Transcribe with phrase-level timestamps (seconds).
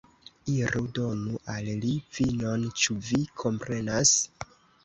[0.53, 4.19] Iru, donu al li vinon, ĉu vi komprenas?